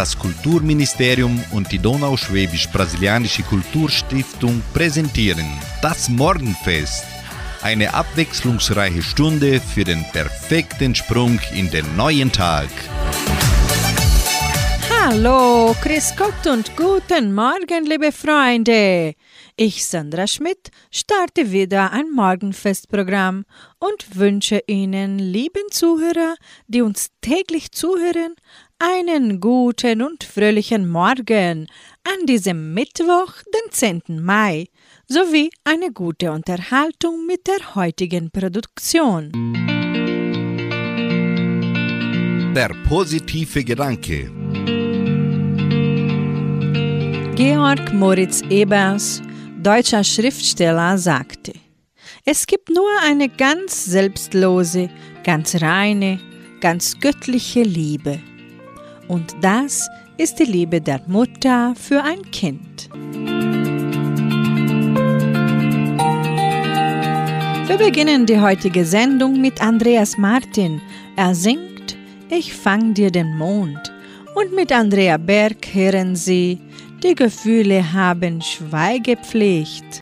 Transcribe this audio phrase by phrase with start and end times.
[0.00, 5.44] Das Kulturministerium und die Donauschwäbisch-Brasilianische Kulturstiftung präsentieren
[5.82, 7.04] das Morgenfest.
[7.60, 12.70] Eine abwechslungsreiche Stunde für den perfekten Sprung in den neuen Tag.
[15.02, 19.12] Hallo, Chris Gott und guten Morgen, liebe Freunde.
[19.56, 23.44] Ich, Sandra Schmidt, starte wieder ein Morgenfestprogramm
[23.78, 26.36] und wünsche Ihnen, lieben Zuhörer,
[26.68, 28.34] die uns täglich zuhören,
[28.80, 31.66] einen guten und fröhlichen Morgen
[32.02, 34.24] an diesem Mittwoch, den 10.
[34.24, 34.68] Mai,
[35.06, 39.30] sowie eine gute Unterhaltung mit der heutigen Produktion.
[42.54, 44.30] Der positive Gedanke.
[47.36, 49.20] Georg Moritz Ebers,
[49.62, 51.52] deutscher Schriftsteller, sagte,
[52.24, 54.88] es gibt nur eine ganz selbstlose,
[55.22, 56.18] ganz reine,
[56.60, 58.20] ganz göttliche Liebe.
[59.10, 62.88] Und das ist die Liebe der Mutter für ein Kind.
[67.66, 70.80] Wir beginnen die heutige Sendung mit Andreas Martin.
[71.16, 71.96] Er singt
[72.28, 73.92] Ich fang dir den Mond.
[74.36, 76.60] Und mit Andrea Berg hören Sie
[77.02, 80.00] Die Gefühle haben Schweigepflicht.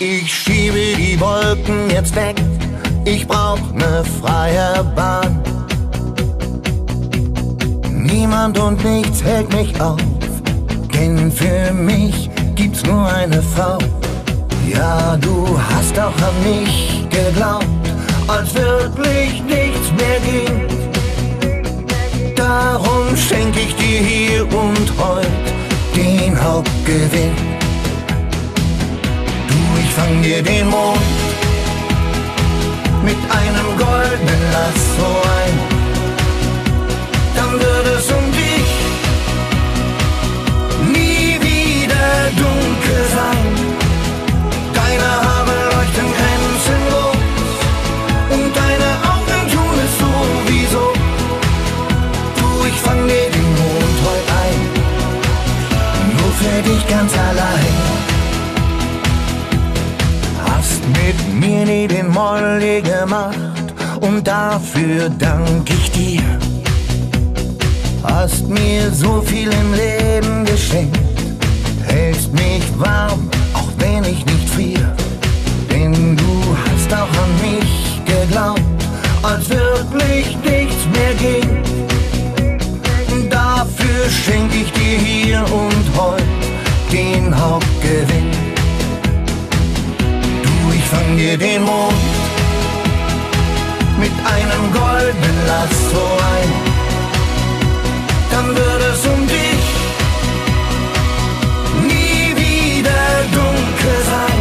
[0.00, 2.34] Ich schiebe die Wolken jetzt weg,
[3.04, 5.40] ich brauch ne freie Bahn.
[7.90, 10.00] Niemand und nichts hält mich auf,
[10.92, 13.78] denn für mich gibt's nur eine Frau.
[14.68, 17.64] Ja, du hast auch an mich geglaubt,
[18.26, 20.66] als wirklich nichts mehr ging.
[22.34, 25.28] Darum schenk ich dir hier und heut
[25.94, 27.53] den Hauptgewinn
[29.96, 30.98] fang dir den Mond
[33.04, 35.54] mit einem goldenen Lasso ein.
[37.36, 38.70] Dann wird es um dich
[40.96, 43.53] nie wieder dunkel sein.
[61.46, 63.66] Mir nie den Molly gemacht
[64.00, 66.22] und dafür dank ich dir.
[68.02, 70.98] Hast mir so viel im Leben geschenkt,
[71.86, 74.94] hältst mich warm, auch wenn ich nicht frier.
[75.70, 78.60] Denn du hast auch an mich geglaubt,
[79.22, 81.50] als wirklich nichts mehr ging.
[83.30, 86.22] Dafür schenk ich dir hier und heut
[86.92, 88.43] den Hauptgewinn
[90.94, 92.02] fang dir den Mond
[93.98, 96.50] mit einem goldenen Lasso ein.
[98.32, 99.66] Dann wird es um dich
[101.90, 103.04] nie wieder
[103.38, 104.40] dunkel sein.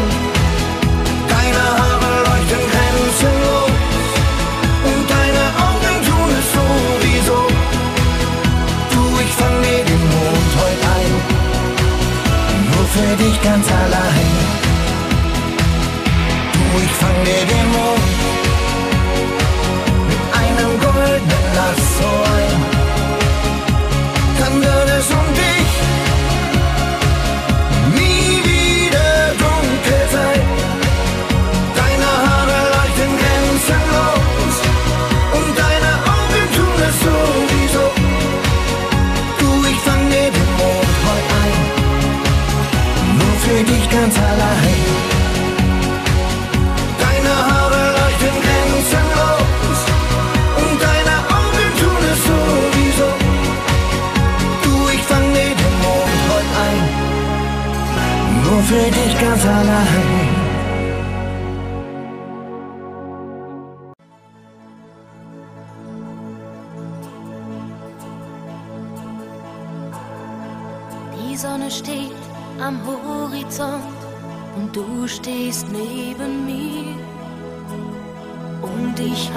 [1.33, 3.73] Deine Haare leuchten grenzenlos
[4.89, 7.39] und deine Augen tun es sowieso.
[8.93, 11.13] Du, ich fang dir den Mond heute ein,
[12.69, 14.42] nur für dich ganz allein
[17.03, 18.02] ich fang dir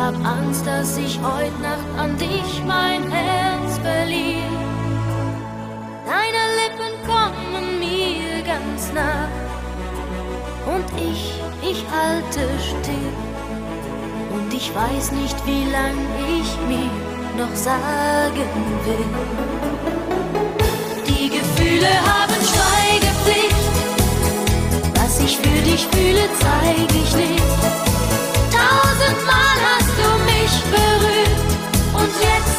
[0.06, 4.46] hab Angst, dass ich heut Nacht an dich mein Herz verliere.
[6.06, 9.26] Deine Lippen kommen mir ganz nah.
[10.72, 13.12] Und ich, ich halte still.
[14.32, 15.96] Und ich weiß nicht, wie lang
[16.38, 16.90] ich mir
[17.36, 18.48] noch sagen
[18.84, 19.06] will.
[21.28, 23.56] Gefühle haben Schweigepflicht.
[24.94, 27.76] Was ich für dich fühle, zeig ich nicht.
[28.96, 31.36] Tausendmal hast du mich berührt.
[31.92, 32.55] Und jetzt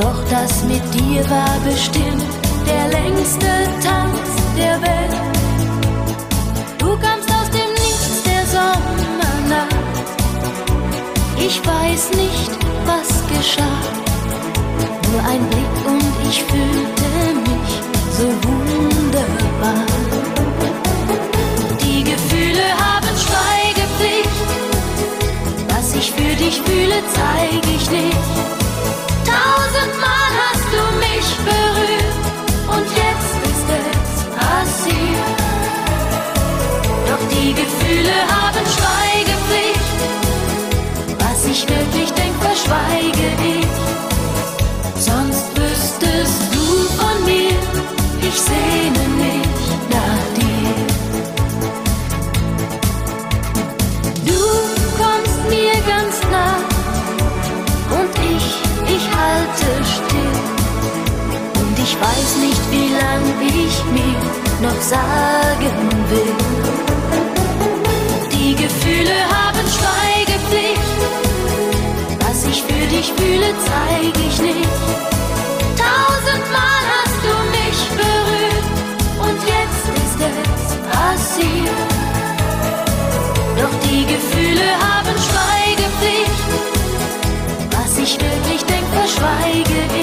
[0.00, 2.22] Doch das mit dir war bestimmt
[2.64, 3.48] der längste
[3.82, 5.16] Tanz der Welt.
[6.78, 9.74] Du kamst aus dem Nichts der Sommernacht.
[11.36, 12.50] Ich weiß nicht,
[12.86, 13.80] was geschah.
[15.10, 17.10] Nur ein Blick und ich fühlte
[17.50, 17.72] mich
[18.16, 19.84] so wunderbar.
[21.82, 24.30] Die Gefühle haben Schweigepflicht.
[25.70, 28.67] Was ich für dich fühle, zeig ich nicht.
[29.78, 32.14] Tausendmal hast du mich berührt
[32.66, 35.38] und jetzt ist es passiert.
[37.06, 39.98] Doch die Gefühle haben Schweigepflicht.
[41.20, 43.66] Was ich wirklich denk, verschweige ich.
[45.00, 46.64] Sonst wüsstest du
[46.98, 47.56] von mir,
[48.20, 49.37] ich sehne mich
[63.78, 64.18] ich mir
[64.60, 65.76] noch sagen
[66.10, 66.34] will.
[68.32, 70.98] Die Gefühle haben Schweigepflicht.
[72.26, 74.68] Was ich für dich fühle, zeig ich nicht.
[75.82, 78.66] Tausendmal hast du mich berührt
[79.26, 81.88] und jetzt ist es passiert.
[83.58, 86.40] Doch die Gefühle haben Schweigepflicht.
[87.72, 89.97] Was ich wirklich denk, verschweige ich.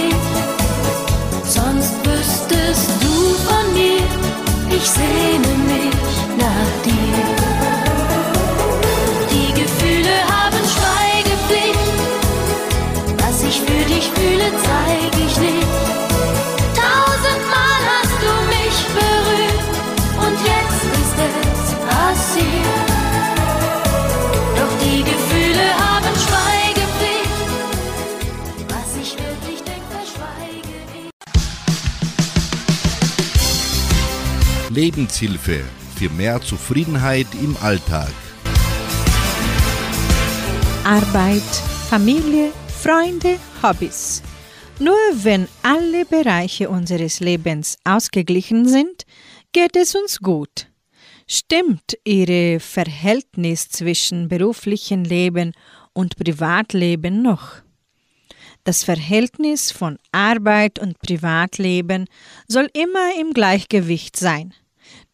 [34.75, 35.63] Lebenshilfe
[35.95, 38.11] für mehr Zufriedenheit im Alltag.
[40.83, 41.49] Arbeit,
[41.89, 42.51] Familie,
[42.83, 44.21] Freunde, Hobbys.
[44.77, 49.05] Nur wenn alle Bereiche unseres Lebens ausgeglichen sind,
[49.53, 50.67] geht es uns gut.
[51.25, 55.53] Stimmt Ihr Verhältnis zwischen beruflichem Leben
[55.93, 57.61] und Privatleben noch?
[58.65, 62.07] Das Verhältnis von Arbeit und Privatleben
[62.49, 64.53] soll immer im Gleichgewicht sein.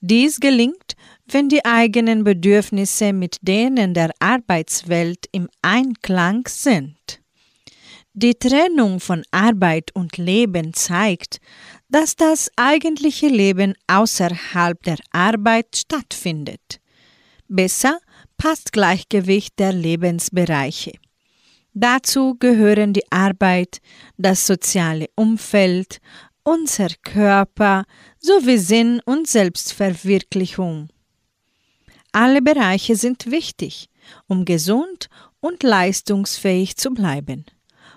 [0.01, 0.95] Dies gelingt,
[1.27, 7.21] wenn die eigenen Bedürfnisse mit denen der Arbeitswelt im Einklang sind.
[8.13, 11.39] Die Trennung von Arbeit und Leben zeigt,
[11.87, 16.81] dass das eigentliche Leben außerhalb der Arbeit stattfindet.
[17.47, 17.99] Besser
[18.37, 20.93] passt Gleichgewicht der Lebensbereiche.
[21.73, 23.79] Dazu gehören die Arbeit,
[24.17, 25.99] das soziale Umfeld,
[26.43, 27.85] unser Körper
[28.19, 30.89] sowie Sinn und Selbstverwirklichung.
[32.11, 33.89] Alle Bereiche sind wichtig,
[34.27, 35.07] um gesund
[35.39, 37.45] und leistungsfähig zu bleiben.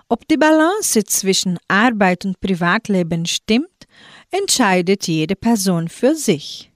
[0.08, 3.86] Ob die Balance zwischen Arbeit und Privatleben stimmt,
[4.30, 6.70] entscheidet jede Person für sich.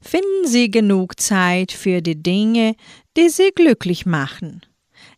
[0.00, 2.74] Finden Sie genug Zeit für die Dinge,
[3.16, 4.62] die Sie glücklich machen.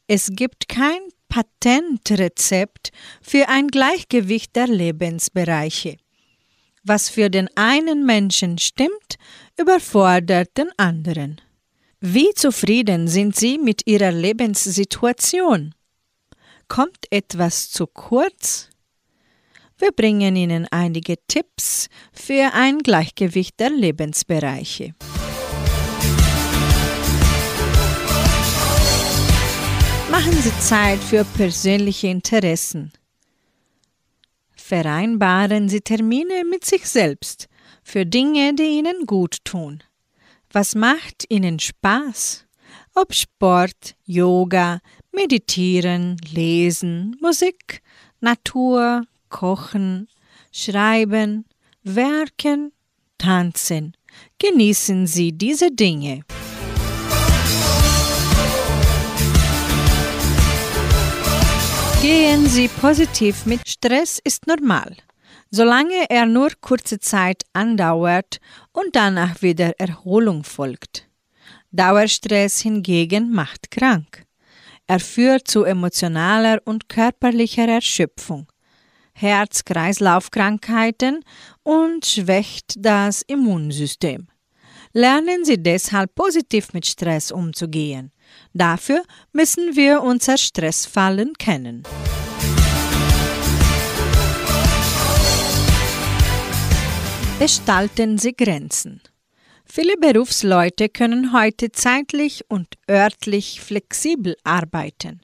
[0.06, 1.00] Es gibt kein
[1.34, 5.96] Patentrezept für ein Gleichgewicht der Lebensbereiche.
[6.84, 9.16] Was für den einen Menschen stimmt,
[9.58, 11.40] überfordert den anderen.
[11.98, 15.74] Wie zufrieden sind Sie mit Ihrer Lebenssituation?
[16.68, 18.68] Kommt etwas zu kurz?
[19.76, 24.94] Wir bringen Ihnen einige Tipps für ein Gleichgewicht der Lebensbereiche.
[30.16, 32.92] Machen Sie Zeit für persönliche Interessen.
[34.54, 37.48] Vereinbaren Sie Termine mit sich selbst
[37.82, 39.82] für Dinge, die Ihnen gut tun.
[40.52, 42.46] Was macht Ihnen Spaß?
[42.94, 44.78] Ob Sport, Yoga,
[45.10, 47.82] Meditieren, Lesen, Musik,
[48.20, 50.06] Natur, Kochen,
[50.52, 51.44] Schreiben,
[51.82, 52.70] Werken,
[53.18, 53.96] Tanzen,
[54.38, 56.20] Genießen Sie diese Dinge.
[62.04, 64.94] Gehen Sie positiv mit Stress ist normal,
[65.50, 68.40] solange er nur kurze Zeit andauert
[68.72, 71.08] und danach wieder Erholung folgt.
[71.70, 74.26] Dauerstress hingegen macht krank.
[74.86, 78.52] Er führt zu emotionaler und körperlicher Erschöpfung,
[79.14, 81.24] Herz-Kreislauf-Krankheiten
[81.62, 84.28] und schwächt das Immunsystem.
[84.92, 88.12] Lernen Sie deshalb positiv mit Stress umzugehen.
[88.52, 91.82] Dafür müssen wir unser Stressfallen kennen.
[97.38, 99.02] Gestalten Sie Grenzen.
[99.66, 105.20] Viele Berufsleute können heute zeitlich und örtlich flexibel arbeiten,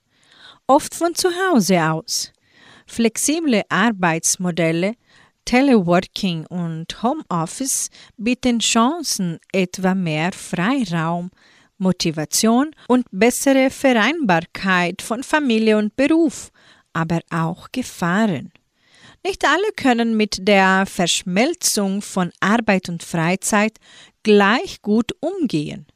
[0.67, 2.33] oft von zu Hause aus.
[2.87, 4.95] Flexible Arbeitsmodelle,
[5.45, 11.31] Teleworking und Homeoffice bieten Chancen, etwa mehr Freiraum,
[11.81, 16.51] Motivation und bessere Vereinbarkeit von Familie und Beruf,
[16.93, 18.53] aber auch Gefahren.
[19.25, 23.79] Nicht alle können mit der Verschmelzung von Arbeit und Freizeit
[24.23, 25.87] gleich gut umgehen.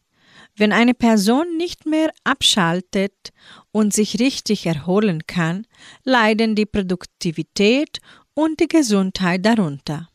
[0.56, 3.32] Wenn eine Person nicht mehr abschaltet
[3.72, 5.66] und sich richtig erholen kann,
[6.04, 7.98] leiden die Produktivität
[8.34, 10.08] und die Gesundheit darunter.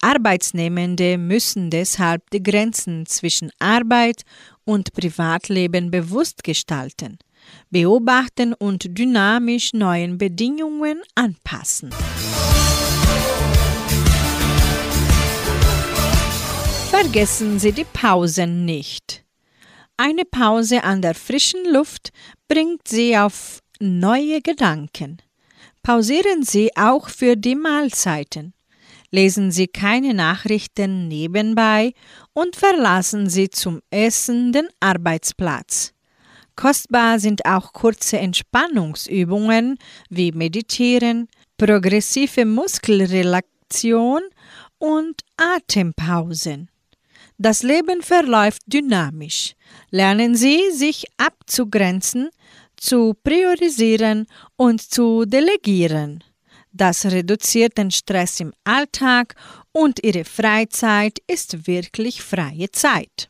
[0.00, 4.22] Arbeitsnehmende müssen deshalb die Grenzen zwischen Arbeit
[4.64, 7.18] und Privatleben bewusst gestalten,
[7.70, 11.90] beobachten und dynamisch neuen Bedingungen anpassen.
[16.90, 19.24] Vergessen Sie die Pausen nicht.
[19.96, 22.10] Eine Pause an der frischen Luft
[22.48, 25.18] bringt Sie auf neue Gedanken.
[25.82, 28.52] Pausieren Sie auch für die Mahlzeiten.
[29.10, 31.92] Lesen Sie keine Nachrichten nebenbei
[32.34, 35.94] und verlassen Sie zum Essen den Arbeitsplatz.
[36.56, 39.78] Kostbar sind auch kurze Entspannungsübungen
[40.10, 44.22] wie Meditieren, progressive Muskelrelaktion
[44.78, 46.68] und Atempausen.
[47.38, 49.54] Das Leben verläuft dynamisch.
[49.90, 52.30] Lernen Sie, sich abzugrenzen,
[52.76, 56.24] zu priorisieren und zu delegieren.
[56.72, 59.34] Das reduziert den Stress im Alltag
[59.72, 63.28] und Ihre Freizeit ist wirklich freie Zeit.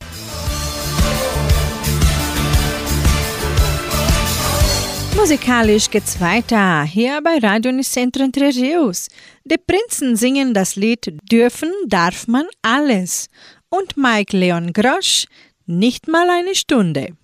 [5.17, 8.53] Musikalisch geht's weiter, hier bei Radio Nicentro Entre.
[8.53, 13.29] Die Prinzen singen das Lied Dürfen darf man alles
[13.69, 15.27] und Mike Leon Grosch
[15.67, 17.17] nicht mal eine Stunde.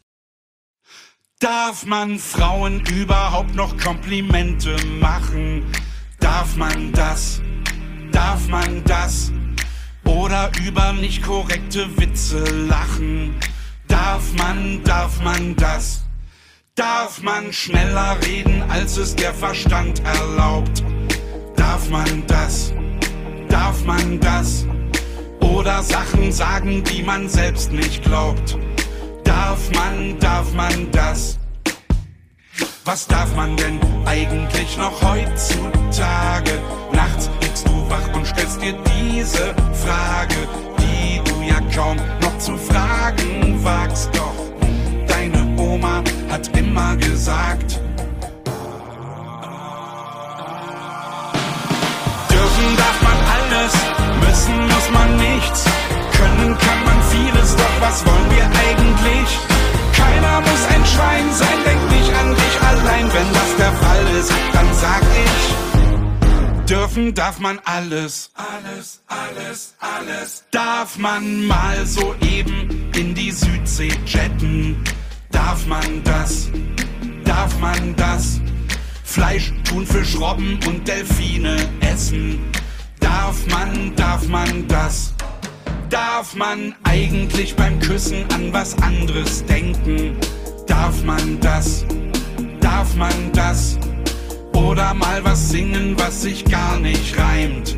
[1.39, 5.65] Darf man Frauen überhaupt noch Komplimente machen?
[6.25, 7.43] Darf man das?
[8.11, 9.31] Darf man das?
[10.07, 13.35] Oder über nicht korrekte Witze lachen?
[13.89, 16.03] Darf man, darf man das?
[16.77, 20.83] Darf man schneller reden, als es der Verstand erlaubt?
[21.57, 22.73] Darf man das?
[23.51, 24.67] Darf man das?
[25.41, 28.57] Oder Sachen sagen, die man selbst nicht glaubt.
[29.25, 31.04] Darf man, darf man das?
[32.95, 36.53] Was darf man denn eigentlich noch heutzutage?
[36.93, 39.53] Nachts liegst du wach und stellst dir diese
[39.85, 40.37] Frage,
[40.79, 44.11] die du ja kaum noch zu fragen wagst.
[44.13, 44.37] Doch
[45.09, 47.81] deine Oma hat immer gesagt,
[52.31, 53.73] dürfen darf man alles
[54.21, 55.65] Wissen muss man nichts,
[56.17, 59.39] können kann man vieles, doch was wollen wir eigentlich?
[59.97, 61.84] Keiner muss ein Schwein sein, denk
[62.95, 63.13] allein.
[63.13, 68.31] Wenn das der Fall ist, dann sag ich, dürfen darf man alles.
[68.35, 70.45] Alles, alles, alles.
[70.51, 74.83] Darf man mal so eben in die Südsee jetten?
[75.31, 76.49] Darf man das?
[77.25, 78.41] Darf man das?
[79.03, 82.41] Fleisch, Thunfisch, Robben und Delfine essen?
[83.01, 85.15] Darf man, darf man das?
[85.91, 90.17] Darf man eigentlich beim Küssen an was anderes denken?
[90.67, 91.85] Darf man das?
[92.77, 93.79] Darf man das?
[94.53, 97.77] Oder mal was singen, was sich gar nicht reimt?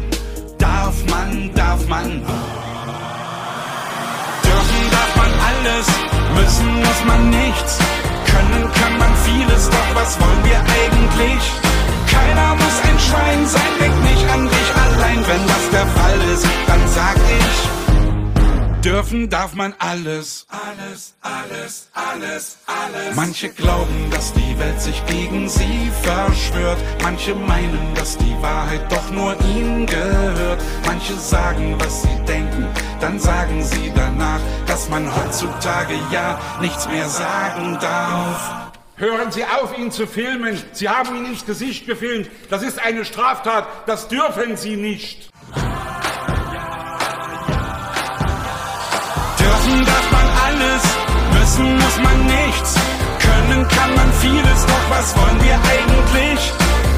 [0.56, 2.22] Darf man, darf man?
[4.42, 5.86] Dürfen darf man alles,
[6.34, 7.78] müssen muss man nichts.
[8.24, 11.42] Können kann man vieles, doch was wollen wir eigentlich?
[12.10, 15.18] Keiner muss ein Schwein sein, denk nicht an dich allein.
[15.28, 17.75] Wenn das der Fall ist, dann sag ich,
[18.86, 23.16] Dürfen darf man alles, alles, alles, alles, alles.
[23.16, 26.78] Manche glauben, dass die Welt sich gegen sie verschwört.
[27.02, 30.62] Manche meinen, dass die Wahrheit doch nur ihnen gehört.
[30.86, 32.68] Manche sagen, was sie denken,
[33.00, 34.38] dann sagen sie danach,
[34.68, 38.70] dass man heutzutage ja nichts mehr sagen darf.
[38.94, 40.62] Hören Sie auf, ihn zu filmen.
[40.72, 42.30] Sie haben ihn ins Gesicht gefilmt.
[42.50, 43.66] Das ist eine Straftat.
[43.86, 45.28] Das dürfen Sie nicht.
[49.76, 50.82] Dürfen darf man alles,
[51.34, 52.74] müssen muss man nichts.
[53.18, 56.52] Können kann man vieles, doch was wollen wir eigentlich?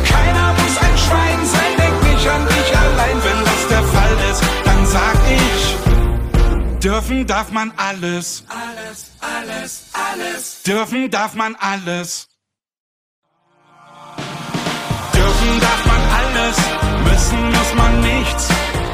[0.09, 3.17] Keiner muss ein Schwein sein, denk nicht an dich allein.
[3.25, 6.79] Wenn das der Fall ist, dann sag ich.
[6.81, 8.45] Dürfen darf man alles.
[8.49, 10.63] Alles, alles, alles.
[10.63, 12.29] Dürfen darf man alles.
[15.15, 16.57] Dürfen darf man alles,
[17.11, 18.49] müssen muss man nichts.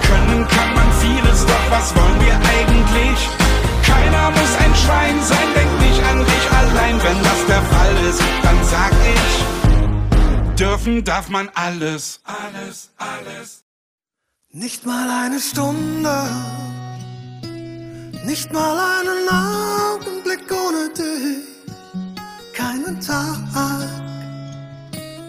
[0.06, 3.43] Können kann man vieles, doch was wollen wir eigentlich?
[3.86, 7.02] Keiner muss ein Schwein sein, denk nicht an dich allein.
[7.02, 12.20] Wenn das der Fall ist, dann sag ich, dürfen darf man alles.
[12.24, 13.64] Alles, alles.
[14.52, 16.16] Nicht mal eine Stunde,
[18.24, 21.48] nicht mal einen Augenblick ohne dich,
[22.52, 23.40] keinen Tag,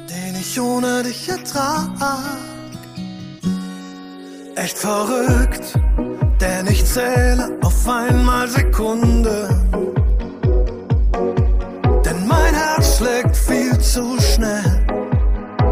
[0.10, 1.90] den ich ohne dich ertrag.
[4.56, 5.74] Echt verrückt,
[6.40, 9.48] denn ich zähle auf einmal Sekunden.
[12.06, 14.86] Denn mein Herz schlägt viel zu schnell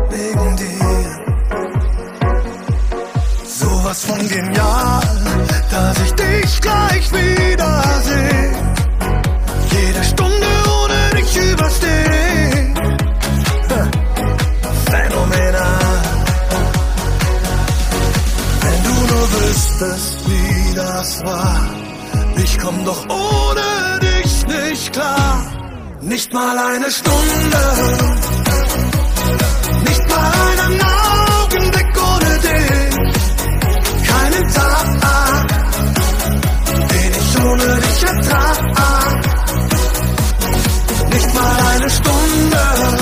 [0.09, 1.03] wegen dir.
[3.45, 5.01] Sowas von genial,
[5.71, 8.51] dass ich dich gleich wiedersehe.
[9.71, 10.47] Jede Stunde
[10.81, 12.32] ohne dich überstehe.
[19.79, 21.69] Nur wüsstest, wie das war.
[22.37, 25.45] Ich komm doch ohne dich nicht klar.
[26.01, 27.63] Nicht mal eine Stunde.
[29.87, 32.95] Nicht mal einen Augenblick ohne dich.
[34.09, 35.47] Keinen Tag,
[36.89, 38.57] den ich ohne dich ertrag.
[41.13, 42.92] Nicht mal eine Stunde,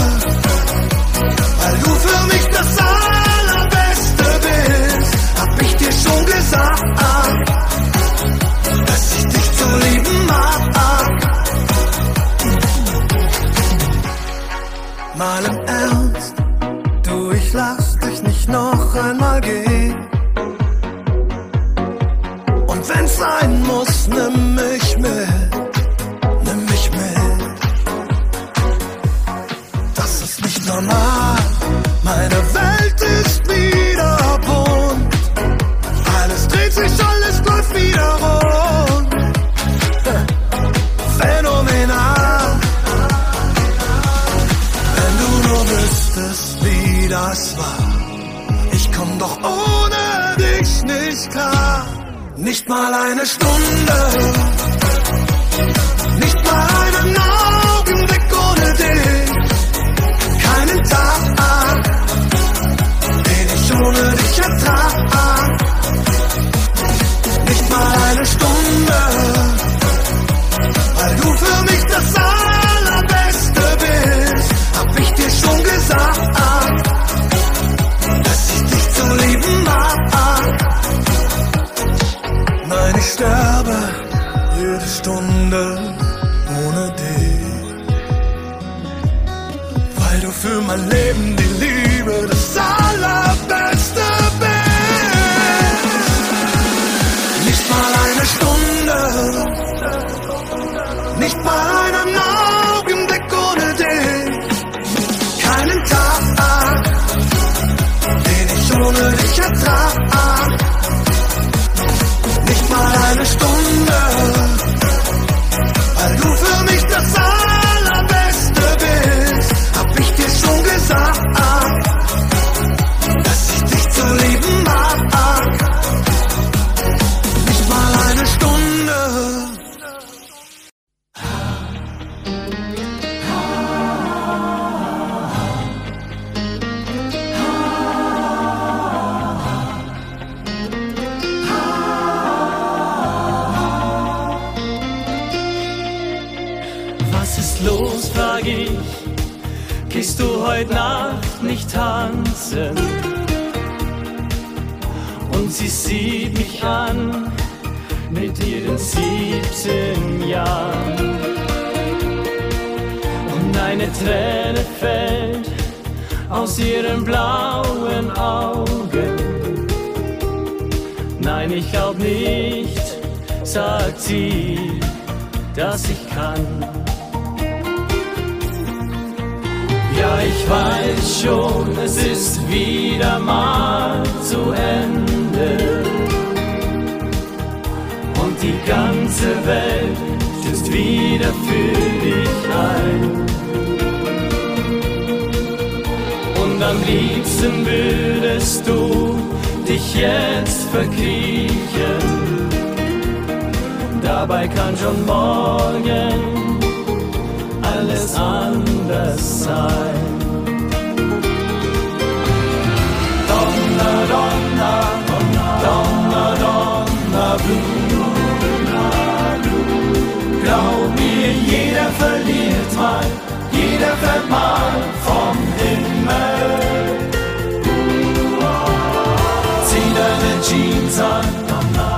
[230.42, 231.26] Jeans an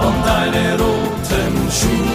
[0.06, 2.13] und deine roten Schuhe.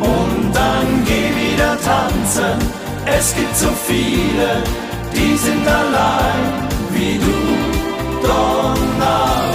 [0.00, 2.58] Und dann geh wieder tanzen.
[3.06, 4.62] Es gibt so viele,
[5.12, 7.68] die sind allein wie du.
[8.22, 9.48] Donna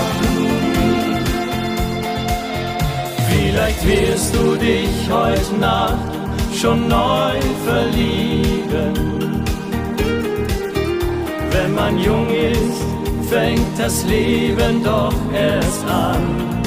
[3.28, 5.98] Vielleicht wirst du dich heute Nacht
[6.56, 9.44] schon neu verlieben.
[11.52, 12.93] Wenn man jung ist,
[13.34, 16.62] fängt das Leben doch erst an.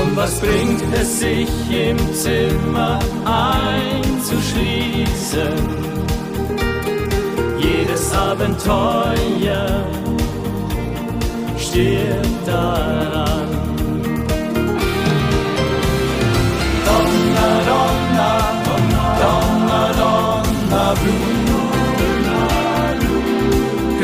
[0.00, 5.52] Und was bringt es sich im Zimmer einzuschließen?
[7.58, 9.86] Jedes Abenteuer
[11.56, 13.48] stirbt daran.
[16.86, 18.30] Donna, Donna,
[19.20, 21.43] Donna, Donna, Blue.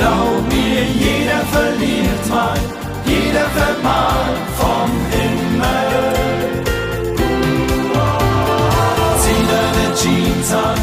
[0.01, 2.59] Glaub mir, jeder verliert mal,
[3.05, 5.91] jeder fällt mal vom Himmel.
[9.21, 10.81] Zieh deine Jeans an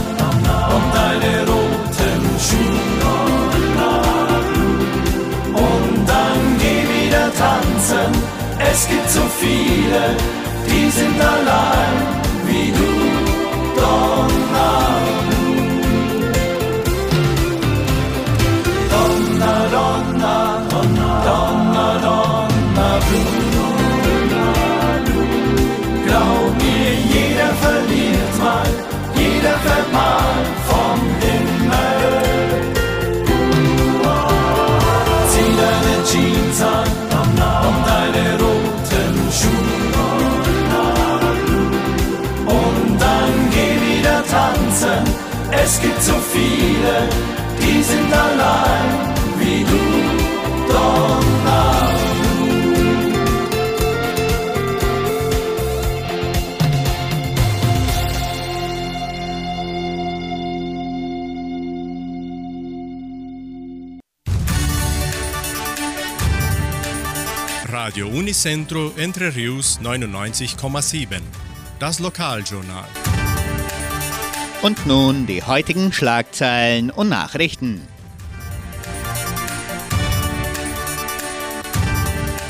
[0.75, 3.17] und deine roten Schuhe.
[5.65, 8.11] Und dann geh wieder tanzen.
[8.71, 10.15] Es gibt so viele,
[10.69, 11.95] die sind allein
[12.45, 13.06] wie du.
[45.69, 47.09] Es gibt so viele,
[47.59, 49.81] die sind allein wie du.
[50.71, 51.89] Donna.
[67.69, 71.19] Radio Unicentro Entre Rius 99,7.
[71.77, 72.87] Das Lokaljournal.
[74.67, 77.87] Und nun die heutigen Schlagzeilen und Nachrichten.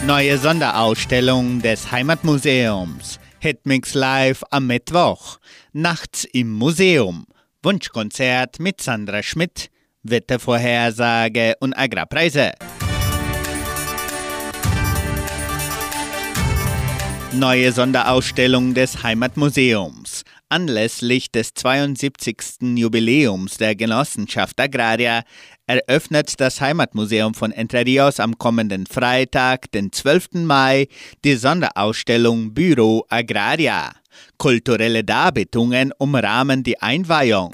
[0.07, 3.19] Neue Sonderausstellung des Heimatmuseums.
[3.37, 5.37] Hitmix Live am Mittwoch.
[5.73, 7.27] Nachts im Museum.
[7.61, 9.69] Wunschkonzert mit Sandra Schmidt.
[10.01, 12.53] Wettervorhersage und Agrarpreise.
[17.33, 20.23] Neue Sonderausstellung des Heimatmuseums.
[20.49, 22.77] Anlässlich des 72.
[22.77, 25.23] Jubiläums der Genossenschaft Agraria
[25.65, 30.45] eröffnet das Heimatmuseum von Entre Rios am kommenden Freitag, den 12.
[30.45, 30.87] Mai,
[31.25, 33.91] die Sonderausstellung Büro Agraria.
[34.37, 37.53] Kulturelle Darbietungen umrahmen die Einweihung.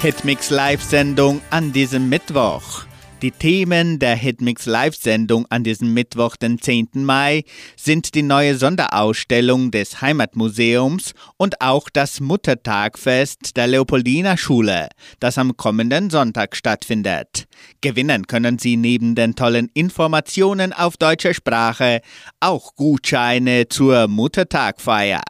[0.00, 2.83] Hitmix Live-Sendung an diesem Mittwoch.
[3.24, 6.88] Die Themen der Hitmix Live-Sendung an diesem Mittwoch, den 10.
[6.92, 15.38] Mai, sind die neue Sonderausstellung des Heimatmuseums und auch das Muttertagfest der Leopoldina Schule, das
[15.38, 17.46] am kommenden Sonntag stattfindet.
[17.80, 22.02] Gewinnen können Sie neben den tollen Informationen auf deutscher Sprache
[22.40, 25.22] auch Gutscheine zur Muttertagfeier.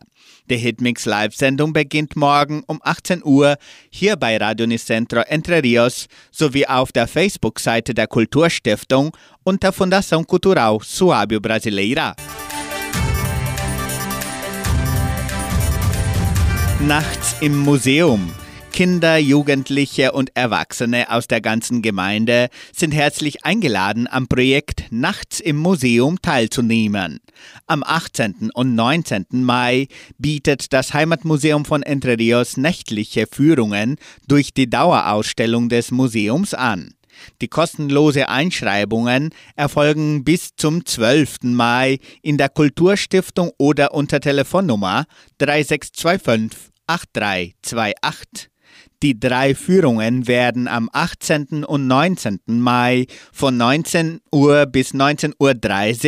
[0.50, 3.56] Die Hitmix Live-Sendung beginnt morgen um 18 Uhr
[3.88, 10.76] hier bei Radio Nicentro Entre Rios sowie auf der Facebook-Seite der Kulturstiftung unter Fundação Cultural
[10.82, 12.14] Suábio Brasileira.
[16.80, 18.43] Nachts im Museum.
[18.74, 25.58] Kinder, Jugendliche und Erwachsene aus der ganzen Gemeinde sind herzlich eingeladen, am Projekt Nachts im
[25.58, 27.20] Museum teilzunehmen.
[27.68, 28.50] Am 18.
[28.52, 29.26] und 19.
[29.30, 29.86] Mai
[30.18, 33.94] bietet das Heimatmuseum von Entre Rios nächtliche Führungen
[34.26, 36.94] durch die Dauerausstellung des Museums an.
[37.42, 41.44] Die kostenlose Einschreibungen erfolgen bis zum 12.
[41.44, 45.04] Mai in der Kulturstiftung oder unter Telefonnummer
[45.38, 48.50] 3625 8328.
[49.04, 51.62] Die drei Führungen werden am 18.
[51.62, 52.40] und 19.
[52.46, 55.34] Mai von 19 Uhr bis 19.30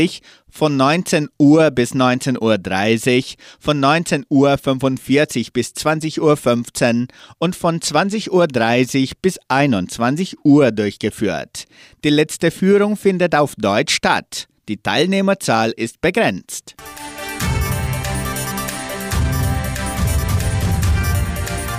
[0.04, 0.10] Uhr,
[0.48, 7.06] von 19 Uhr bis 19.30 Uhr, von 19.45 Uhr bis 20.15 Uhr
[7.36, 11.64] und von 20.30 Uhr bis 21 Uhr durchgeführt.
[12.02, 14.48] Die letzte Führung findet auf Deutsch statt.
[14.70, 16.76] Die Teilnehmerzahl ist begrenzt.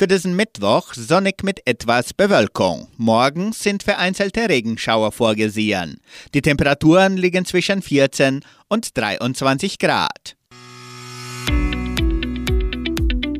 [0.00, 2.88] Für diesen Mittwoch sonnig mit etwas Bewölkung.
[2.96, 6.00] Morgen sind vereinzelte Regenschauer vorgesehen.
[6.32, 10.36] Die Temperaturen liegen zwischen 14 und 23 Grad.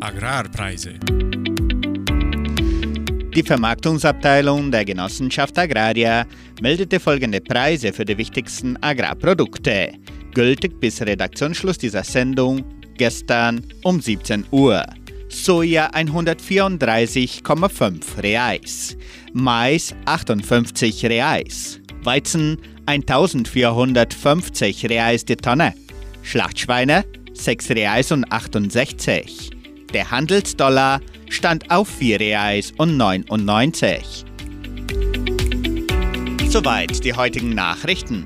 [0.00, 1.00] Agrarpreise.
[3.34, 6.26] Die Vermarktungsabteilung der Genossenschaft Agraria
[6.60, 9.94] meldete folgende Preise für die wichtigsten Agrarprodukte.
[10.34, 12.62] Gültig bis Redaktionsschluss dieser Sendung
[12.98, 14.84] gestern um 17 Uhr.
[15.30, 18.98] Soja 134,5 Reais,
[19.32, 25.72] Mais 58 Reais, Weizen 1450 Reais die Tonne,
[26.22, 29.50] Schlachtschweine 6 Reais und 68.
[29.94, 34.24] Der Handelsdollar stand auf 4 Reais und 99.
[36.48, 38.24] Soweit die heutigen Nachrichten.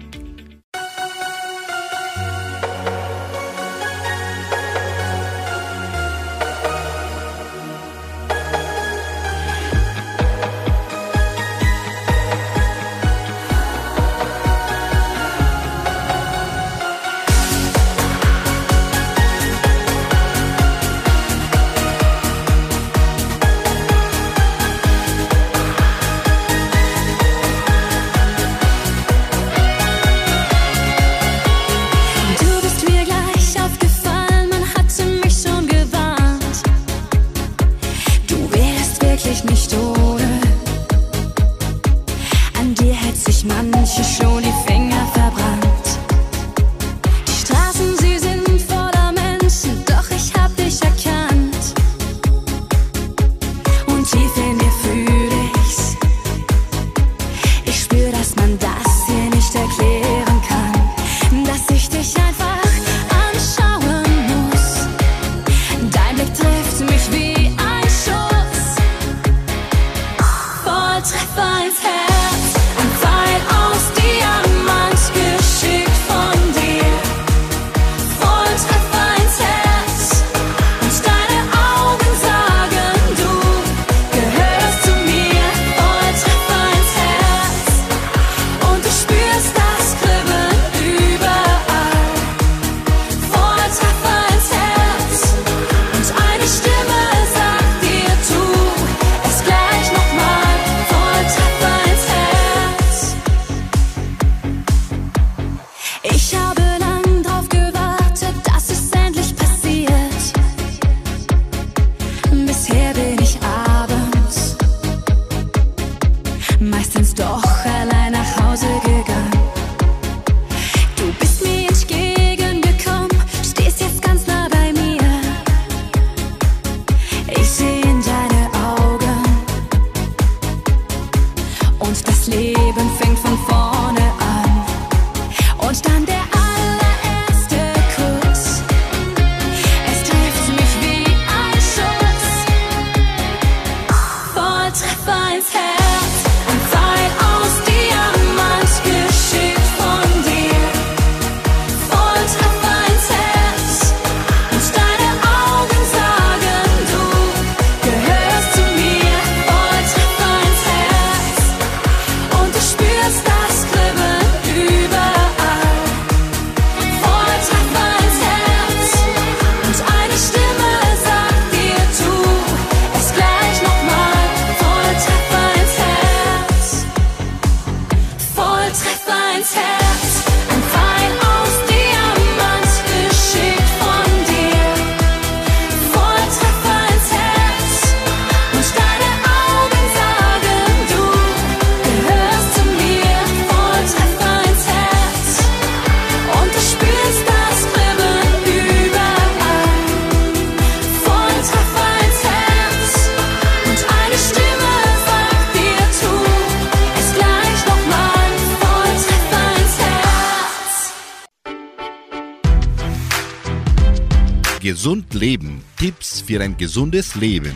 [214.84, 215.64] Gesund Leben.
[215.78, 217.54] Tipps für ein gesundes Leben.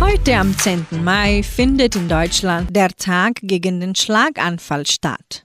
[0.00, 0.86] Heute am 10.
[1.04, 5.44] Mai findet in Deutschland der Tag gegen den Schlaganfall statt.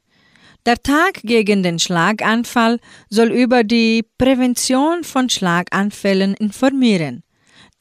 [0.65, 7.23] Der Tag gegen den Schlaganfall soll über die Prävention von Schlaganfällen informieren.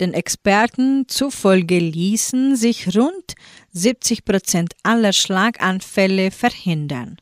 [0.00, 3.36] Den Experten zufolge ließen sich rund
[3.70, 7.18] 70 Prozent aller Schlaganfälle verhindern.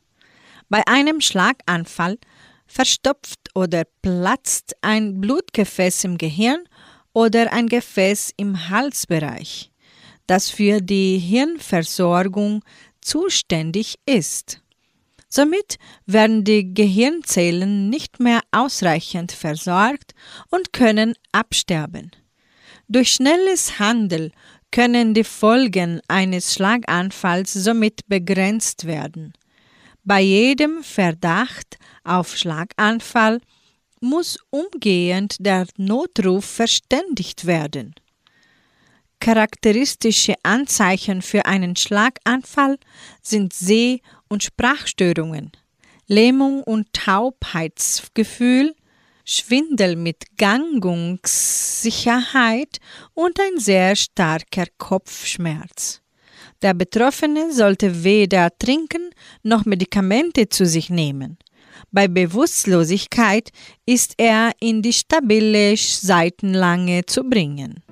[0.69, 2.17] Bei einem Schlaganfall
[2.65, 6.59] verstopft oder platzt ein Blutgefäß im Gehirn
[7.13, 9.71] oder ein Gefäß im Halsbereich,
[10.27, 12.63] das für die Hirnversorgung
[13.01, 14.61] zuständig ist.
[15.29, 20.13] Somit werden die Gehirnzellen nicht mehr ausreichend versorgt
[20.49, 22.11] und können absterben.
[22.87, 24.31] Durch schnelles Handeln
[24.71, 29.33] können die Folgen eines Schlaganfalls somit begrenzt werden.
[30.07, 33.41] Bei jedem Verdacht auf Schlaganfall
[34.01, 37.95] muss umgehend der Notruf verständigt werden.
[39.19, 42.77] Charakteristische Anzeichen für einen Schlaganfall
[43.23, 45.51] sind Seh- und Sprachstörungen,
[46.05, 48.75] Lähmung und Taubheitsgefühl,
[49.23, 52.77] Schwindel mit Gangungssicherheit
[53.15, 56.04] und ein sehr starker Kopfschmerz.
[56.61, 59.09] Der Betroffene sollte weder trinken
[59.43, 61.37] noch Medikamente zu sich nehmen.
[61.91, 63.49] Bei Bewusstlosigkeit
[63.85, 67.83] ist er in die stabile Seitenlange zu bringen.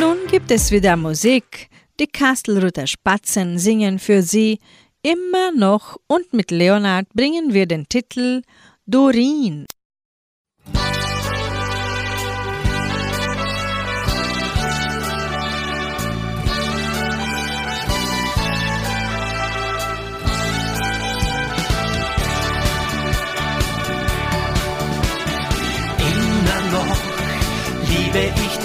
[0.00, 1.68] Nun gibt es wieder Musik.
[1.98, 4.58] Die Kastelruther Spatzen singen für Sie
[5.02, 8.42] immer noch und mit Leonard bringen wir den Titel
[8.86, 9.66] Dorin.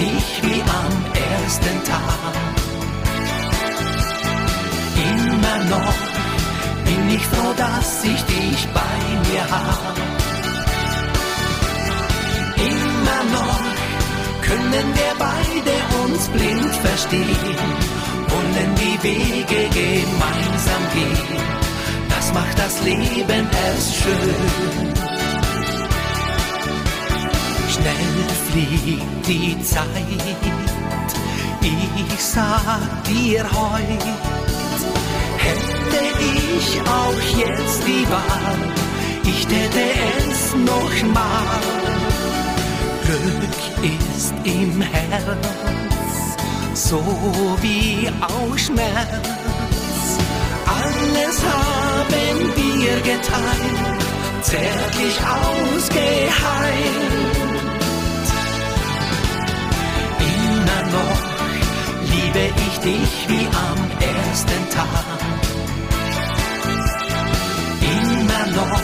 [0.02, 0.94] Dich wie am
[1.32, 2.34] ersten Tag.
[5.10, 6.00] Immer noch
[6.86, 9.96] bin ich froh, dass ich dich bei mir hab.
[12.72, 13.64] Immer noch
[14.48, 17.68] können wir beide uns blind verstehen,
[18.32, 21.42] wollen die Wege gemeinsam gehen.
[22.10, 25.21] Das macht das Leben erst schön.
[27.82, 29.88] Schnell fliegt die Zeit,
[31.62, 34.06] ich sag dir heut,
[35.38, 38.72] hätte ich auch jetzt die Wahl,
[39.24, 39.82] ich täte
[40.30, 41.60] es noch mal.
[43.04, 46.36] Glück ist im Herz,
[46.76, 47.02] so
[47.62, 49.28] wie auch Schmerz.
[50.68, 54.04] Alles haben wir geteilt,
[54.44, 57.41] zärtlich ausgeheilt.
[60.92, 61.22] Noch
[62.12, 63.80] liebe ich dich wie am
[64.16, 65.06] ersten Tag.
[67.96, 68.82] Immer noch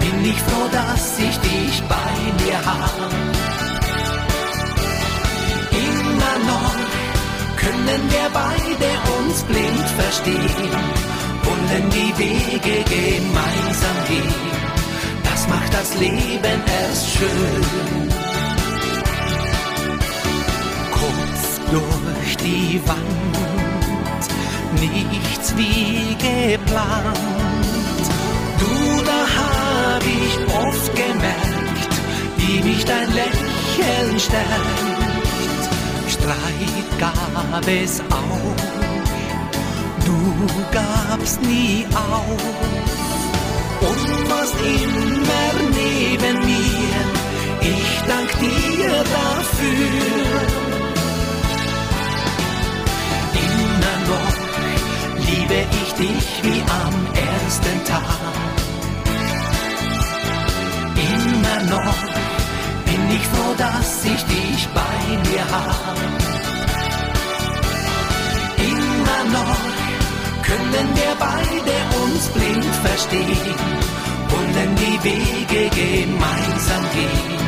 [0.00, 3.06] bin ich froh, dass ich dich bei mir habe.
[5.88, 6.74] Immer noch
[7.56, 10.72] können wir beide uns blind verstehen,
[11.44, 14.60] wollen die Wege gemeinsam gehen.
[15.24, 18.09] Das macht das Leben erst schön.
[22.44, 24.24] Die Wand,
[24.80, 27.18] nichts wie geplant.
[28.58, 31.50] Du, da hab ich oft gemerkt,
[33.80, 34.44] hellen Stern.
[36.08, 38.56] Streit gab es auch,
[40.04, 40.18] du
[40.72, 42.42] gabst nie auf
[43.80, 47.00] und warst immer neben mir.
[47.62, 50.69] Ich dank dir dafür.
[55.50, 58.20] Liebe ich dich wie am ersten Tag.
[60.96, 62.00] Immer noch
[62.84, 64.98] bin ich froh, dass ich dich bei
[65.28, 65.96] mir hab.
[68.58, 69.62] Immer noch
[70.42, 73.54] können wir beide uns blind verstehen,
[74.28, 77.40] wollen die Wege gemeinsam gehen.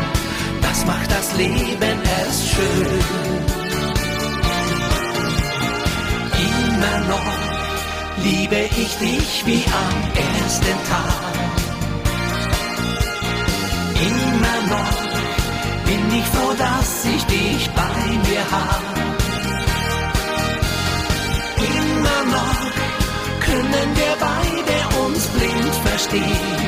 [0.60, 3.04] Das macht das Leben erst schön.
[6.48, 7.41] Immer noch
[8.22, 11.32] liebe ich dich wie am ersten Tag.
[14.08, 14.98] Immer noch
[15.86, 18.82] bin ich froh, dass ich dich bei mir hab.
[21.78, 22.62] Immer noch
[23.46, 26.58] können wir beide uns blind verstehen,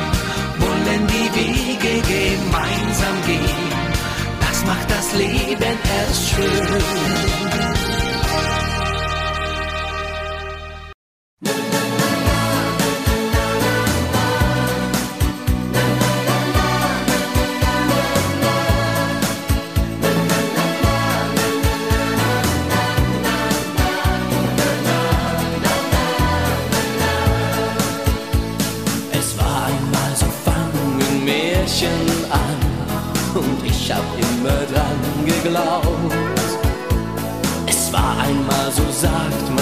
[0.59, 3.67] wollen die Wege gemeinsam gehen.
[4.41, 8.04] Das macht das Leben erst schön.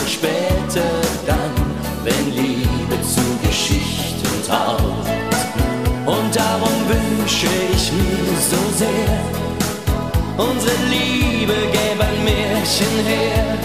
[0.06, 0.90] Später
[1.26, 1.54] dann,
[2.04, 5.08] wenn Liebe zu Geschichten taugt.
[6.06, 9.18] Und darum wünsche ich mir so sehr,
[10.36, 13.58] unsere Liebe gäbe ein Märchen her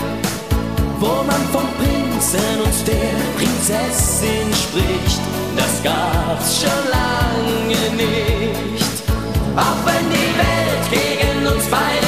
[1.00, 5.22] wo man vom Prinzen und der Prinzessin spricht.
[5.56, 9.04] Das gab's schon lange nicht.
[9.56, 12.07] Auch wenn die Welt gegen uns beide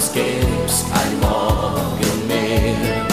[0.00, 3.06] fest, als gäb's kein Morgen mehr.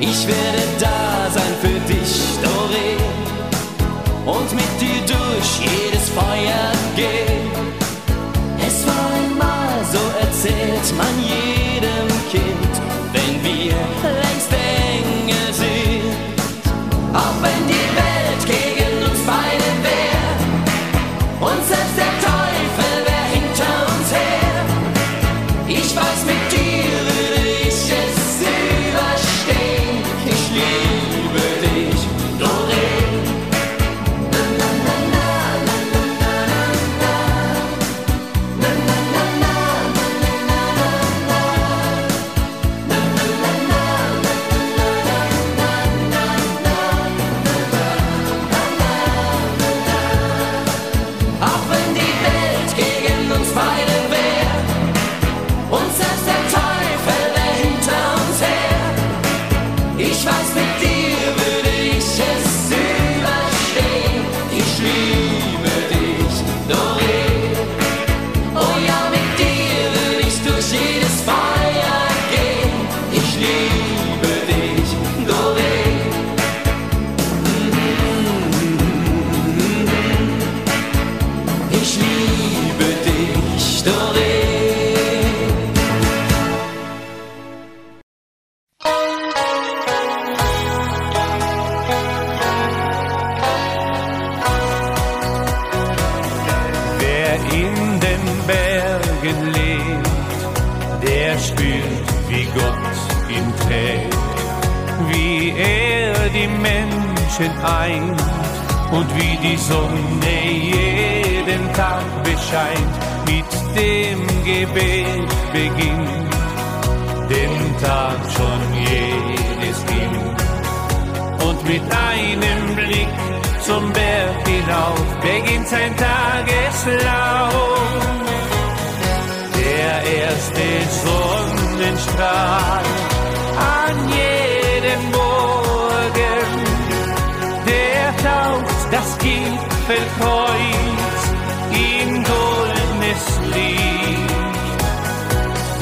[0.00, 2.98] Ich werde da sein für dich, Doreen,
[4.26, 7.50] und mit dir durch jedes Feuer gehen.
[8.66, 11.53] Es war einmal so erzählt man jedem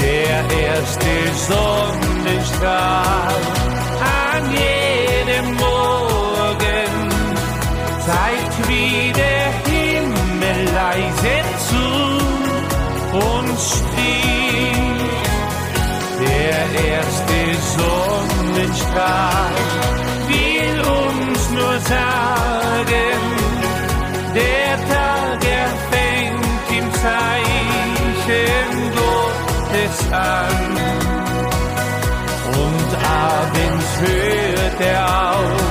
[0.03, 1.15] Der erste
[1.49, 3.43] Sonnenstrahl
[4.35, 6.93] an jedem Morgen
[8.07, 11.37] zeigt, wie der Himmel leise
[11.69, 11.87] zu
[13.17, 15.11] uns stieg.
[16.19, 17.39] Der erste
[17.77, 19.55] Sonnenstrahl
[20.27, 22.32] will uns nur sagen,
[34.83, 35.63] er auf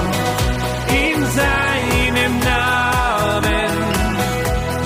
[0.90, 3.74] in seinem Namen,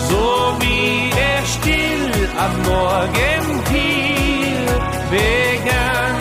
[0.10, 4.68] so wie er still am Morgen hier
[5.12, 6.18] begann.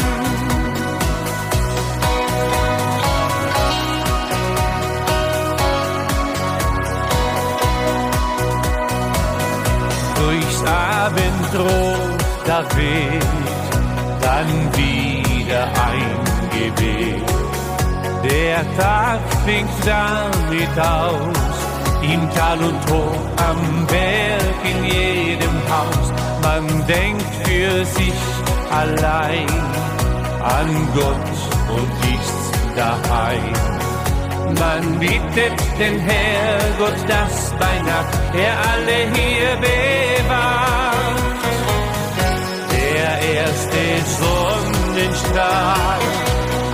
[10.21, 13.23] Durchs Abendrot, da weht
[14.21, 15.04] dann wieder
[18.45, 21.57] Der Tag fängt damit aus,
[22.03, 26.13] im Tal und hoch, am Berg, in jedem Haus.
[26.43, 28.21] Man denkt für sich
[28.71, 29.49] allein
[30.43, 31.31] an Gott
[31.75, 33.55] und ist daheim.
[34.61, 41.33] Man bittet den Herrgott, dass bei Nacht er alle hier bewahrt.
[42.77, 43.83] Der erste
[44.21, 46.03] Sonnenstrahl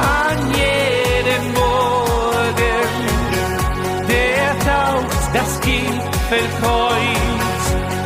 [0.01, 0.80] an jedem
[6.31, 7.65] Gipfelkreuz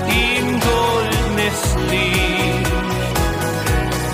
[0.09, 1.61] in goldenes
[1.91, 2.73] Licht.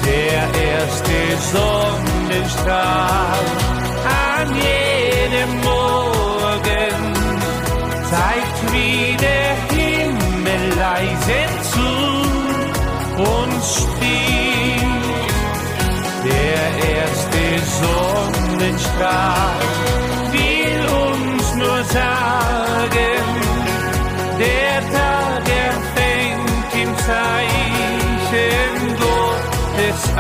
[0.05, 0.43] Der
[0.73, 1.19] erste
[1.53, 3.47] Sonnenstrahl
[4.35, 6.99] an jedem Morgen
[8.11, 11.41] zeigt, wie der Himmel leise
[11.71, 11.91] zu
[13.23, 15.31] uns stieg.
[16.25, 16.65] Der
[16.97, 17.45] erste
[17.81, 20.00] Sonnenstrahl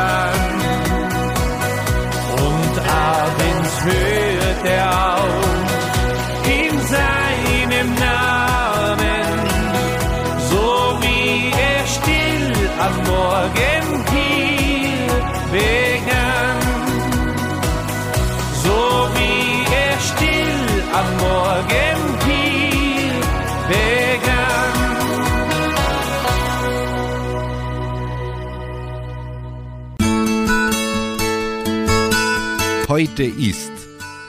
[0.00, 0.40] an.
[2.46, 5.19] Und abends hört er auf
[33.00, 33.72] Heute ist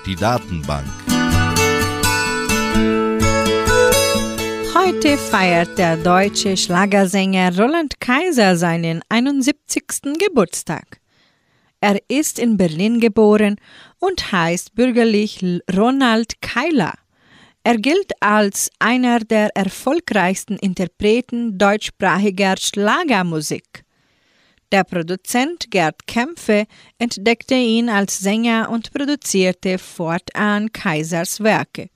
[0.05, 0.87] die Datenbank.
[4.73, 10.13] Heute feiert der deutsche Schlagersänger Roland Kaiser seinen 71.
[10.17, 11.01] Geburtstag.
[11.81, 13.57] Er ist in Berlin geboren
[13.99, 15.43] und heißt bürgerlich
[15.75, 16.93] Ronald Keiler.
[17.65, 23.83] Er gilt als einer der erfolgreichsten Interpreten deutschsprachiger Schlagermusik.
[24.71, 26.65] Der Produzent Gerd Kämpfe
[26.97, 31.89] entdeckte ihn als Sänger und produzierte fortan Kaisers Werke.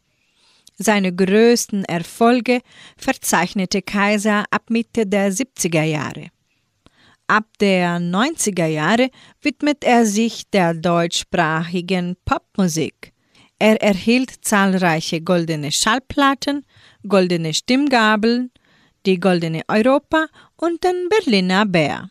[0.78, 2.60] Seine größten Erfolge
[2.98, 6.28] verzeichnete Kaiser ab Mitte der 70er Jahre.
[7.28, 9.10] Ab der 90er Jahre
[9.42, 13.14] widmet er sich der deutschsprachigen Popmusik.
[13.58, 16.66] Er erhielt zahlreiche goldene Schallplatten,
[17.08, 18.52] goldene Stimmgabeln,
[19.06, 22.10] die goldene Europa und den Berliner Bär.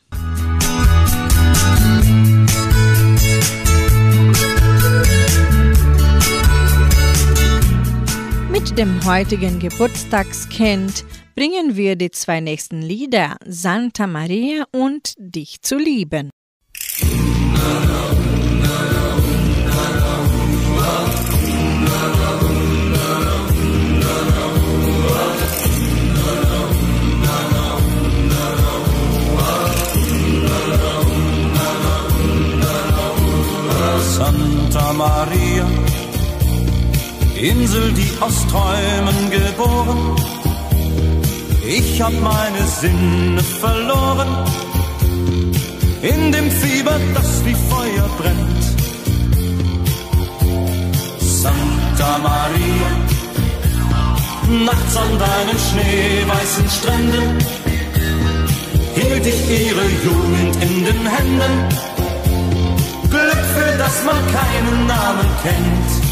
[8.77, 11.05] Dem heutigen Geburtstagskind
[11.37, 16.31] bringen wir die zwei nächsten Lieder Santa Maria und Dich zu lieben.
[34.16, 35.66] Santa Maria,
[37.45, 40.16] Insel, die aus Träumen geboren.
[41.66, 44.28] Ich hab meine Sinne verloren
[46.01, 48.64] in dem Fieber, das wie Feuer brennt.
[51.20, 52.90] Santa Maria,
[54.64, 57.38] Nachts an deinen schneeweißen Stränden
[58.95, 61.68] hielt ich ihre Jugend in den Händen.
[63.11, 66.04] Glück, für das man keinen Namen kennt.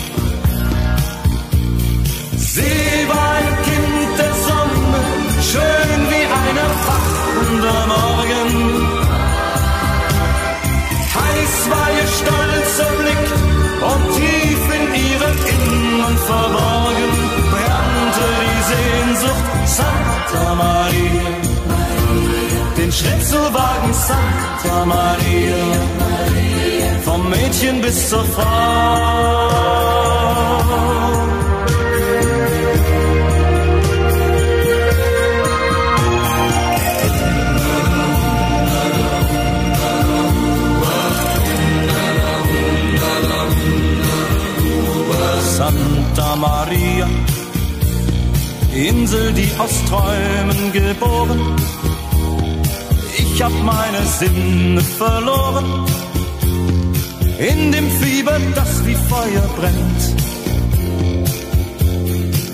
[2.54, 5.02] Sie war ein Kind der Sonne,
[5.50, 8.50] schön wie ein erwachender Morgen.
[11.16, 13.28] Heiß war ihr stolzer Blick
[13.90, 17.12] und tief in ihrem Innern verborgen
[17.52, 19.48] brannte die Sehnsucht
[19.78, 21.30] Santa Maria.
[22.76, 25.64] Den Schritt zu wagen, Santa Maria,
[27.02, 29.22] vom Mädchen bis zur Frau.
[46.42, 47.08] Maria,
[48.74, 51.40] Insel, die aus Träumen geboren.
[53.16, 55.86] Ich hab meine Sinne verloren
[57.38, 60.02] in dem Fieber, das wie Feuer brennt.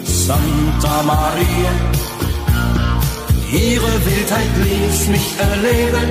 [0.05, 1.73] Santa Maria,
[3.51, 6.09] ihre Wildheit ließ mich erleben,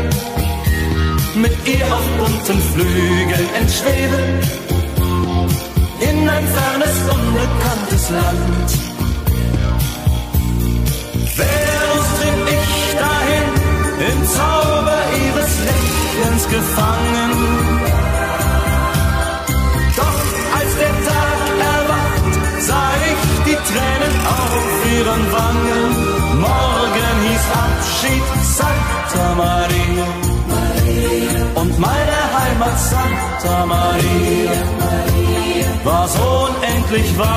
[1.35, 4.67] mit ihr auf bunten Flügeln entschweben
[5.99, 8.69] in ein fernes, unbekanntes Land.
[11.37, 13.49] Venus trieb ich dahin,
[14.09, 17.31] im Zauber ihres Lächelns gefangen.
[19.95, 20.19] Doch
[20.59, 21.39] als der Tag
[21.75, 22.33] erwacht,
[22.67, 24.65] sah ich die Tränen auf
[24.97, 25.83] ihren Wangen.
[26.47, 28.27] Morgen hieß Abschied
[28.57, 30.07] Santa Maria.
[31.55, 32.16] Und meine
[32.47, 34.51] Heimat Santa Maria
[35.83, 37.27] war so unendlich weit.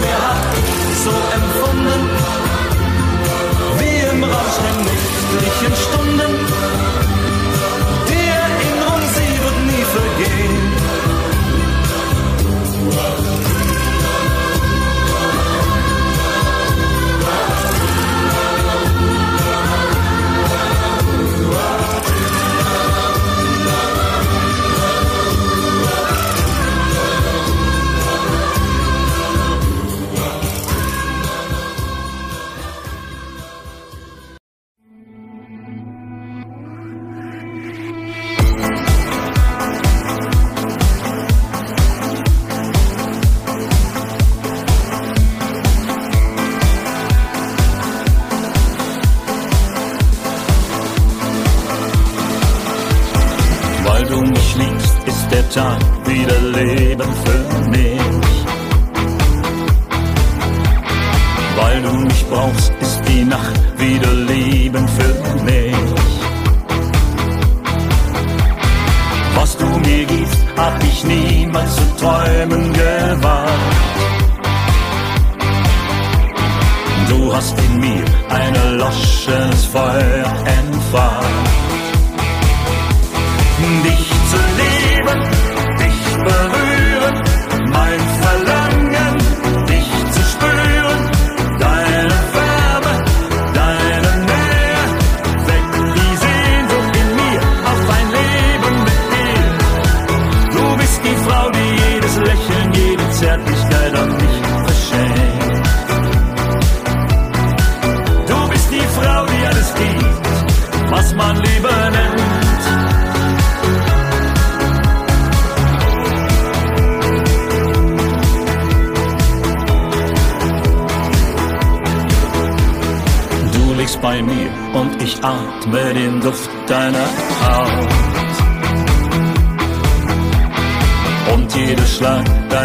[0.00, 2.00] Mehr hab ich so empfunden.
[3.78, 6.35] Wie im Rausch der nächtlichen Stunden.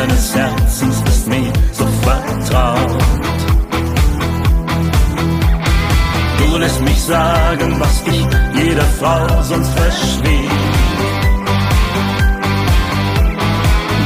[0.02, 3.02] Deines Herzens ist mir so vertraut.
[7.12, 10.52] sagen, was ich jeder Frau sonst verschwieg.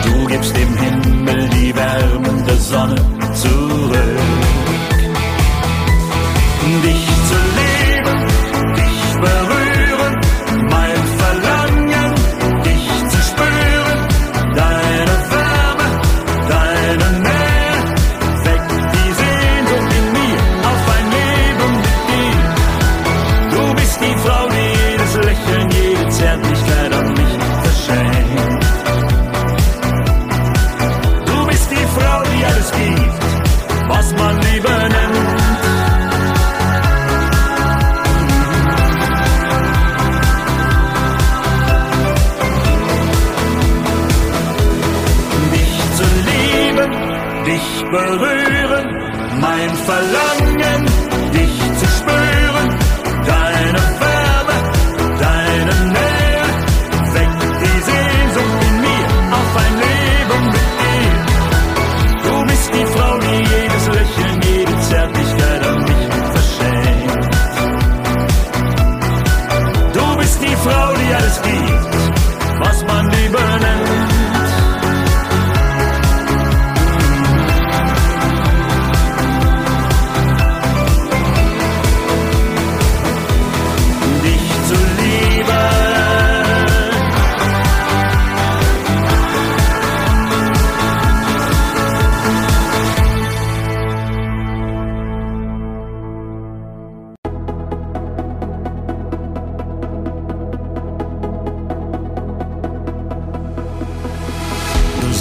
[0.06, 3.02] Du gibst dem Himmel die wärmende Sonne
[3.34, 4.20] zurück.
[6.84, 7.75] Dich zu leben,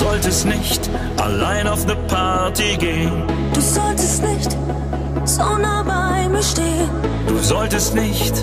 [0.05, 3.23] solltest nicht allein auf ne Party gehen.
[3.55, 4.51] Du solltest nicht
[5.25, 6.89] so nah bei mir stehen.
[7.27, 8.35] Du solltest nicht.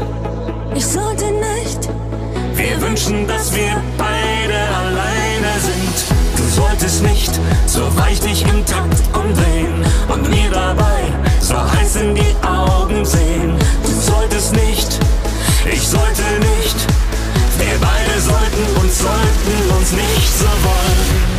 [0.74, 1.82] Ich sollte nicht.
[2.56, 5.98] Wir wünschen, dass wir beide alleine sind.
[6.38, 7.32] Du solltest nicht
[7.68, 11.00] so weich dich im Takt umdrehen und mir dabei
[11.40, 13.54] so heiß in die Augen sehen.
[13.84, 15.00] Du solltest nicht.
[15.72, 16.78] Ich sollte nicht.
[17.60, 21.31] Wir beide sollten uns, sollten uns nicht so wollen.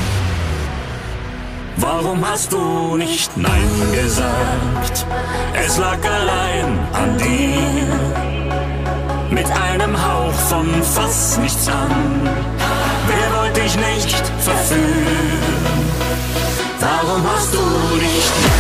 [1.82, 5.04] Warum hast du nicht Nein gesagt?
[5.52, 7.86] Es lag allein an dir.
[9.30, 12.30] Mit einem Hauch von fast nichts an.
[13.08, 15.42] Wer wollte dich nicht verführen?
[16.78, 17.58] Warum hast du
[17.96, 18.51] nicht Nein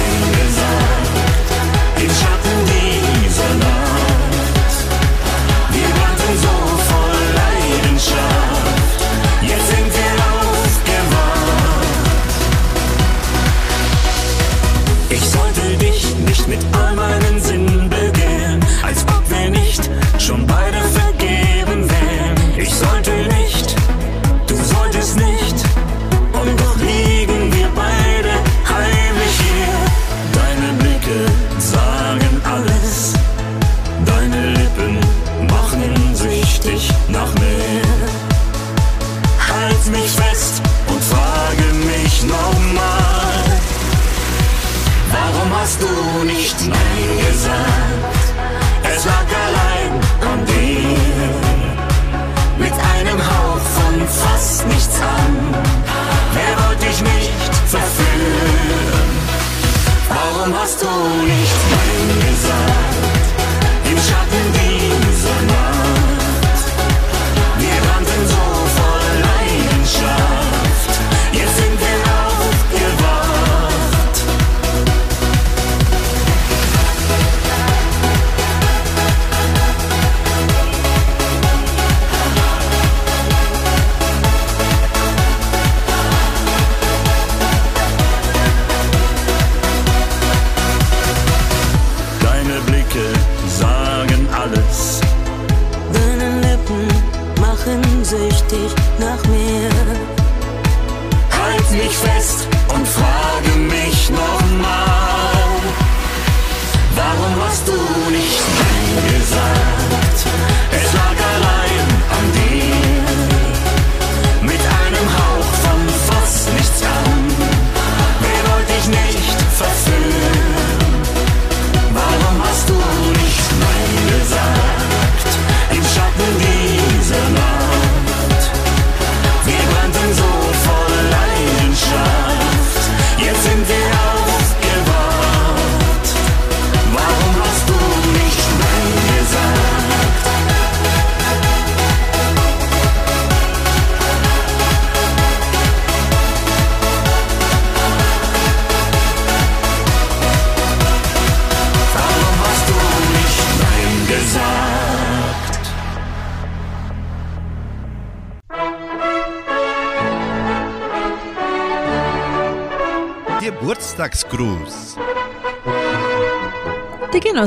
[16.48, 17.21] mit all meinen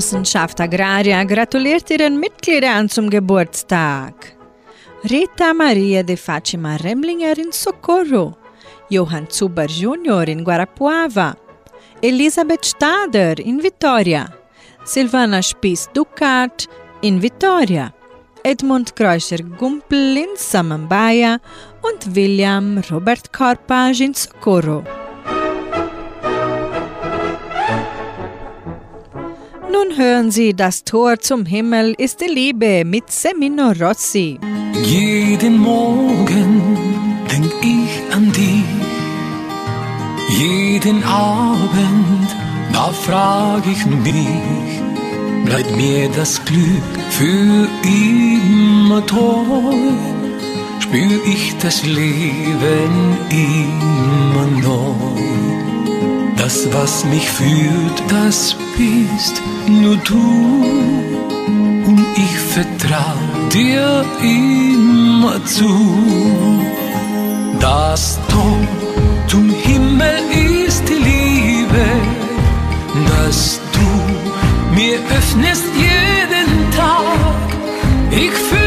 [0.06, 4.36] Genossenschaft Agraria gratuliert ihren Mitgliedern zum Geburtstag.
[5.04, 8.38] Rita Maria de Fátima Remlinger in Socorro,
[8.90, 10.28] Johann Zuber Jr.
[10.28, 11.36] in Guarapuava,
[12.04, 14.28] Elisabeth Stader in Vitória,
[14.84, 16.68] Silvana Spies Ducat
[17.02, 17.92] in Vitória,
[18.44, 21.40] Edmund Kreuscher Gumpel in Samambaia
[21.82, 25.05] und William Robert Korpage in Socorro.
[29.76, 34.40] Nun hören Sie, das Tor zum Himmel ist die Liebe mit Semino Rossi.
[34.86, 36.78] Jeden Morgen
[37.30, 38.64] denk ich an dich.
[40.40, 42.30] Jeden Abend,
[42.72, 44.82] da frag ich mich,
[45.44, 49.76] bleibt mir das Glück für immer treu?
[50.80, 55.25] Spür ich das Leben immer neu?
[56.46, 60.64] Das, was mich führt, das bist nur du.
[61.88, 63.18] Und ich vertrau
[63.52, 65.74] dir immer zu.
[67.60, 68.60] Das Tor
[69.26, 70.20] zum Himmel
[70.68, 71.86] ist die Liebe,
[73.08, 77.48] dass du mir öffnest jeden Tag.
[78.12, 78.65] Ich fühl